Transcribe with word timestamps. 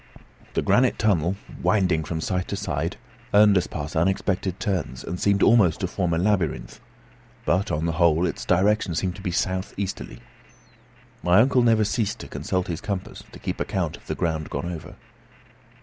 The 0.55 0.63
granite 0.63 0.97
tunnel 0.97 1.35
winding 1.61 2.03
from 2.05 2.21
side 2.21 2.47
to 2.47 2.55
side, 2.55 2.97
earned 3.35 3.55
us 3.55 3.67
past 3.67 3.95
unexpected 3.95 4.59
turns, 4.59 5.03
and 5.03 5.19
seemed 5.19 5.43
almost 5.43 5.79
to 5.81 5.87
form 5.87 6.11
a 6.11 6.17
labyrinth; 6.17 6.79
but, 7.45 7.69
on 7.71 7.85
the 7.85 7.91
whole, 7.91 8.25
its 8.25 8.43
direction 8.43 8.95
seemed 8.95 9.15
to 9.17 9.21
be 9.21 9.29
south 9.29 9.75
easterly. 9.77 10.19
My 11.21 11.39
uncle 11.39 11.61
never 11.61 11.85
ceased 11.85 12.17
to 12.21 12.27
consult 12.27 12.65
his 12.65 12.81
compass, 12.81 13.21
to 13.31 13.37
keep 13.37 13.59
account 13.59 13.95
of 13.95 14.07
the 14.07 14.15
ground 14.15 14.49
gone 14.49 14.71
over. 14.73 14.95